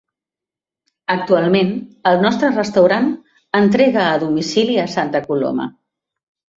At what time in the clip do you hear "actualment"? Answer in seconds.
1.15-1.69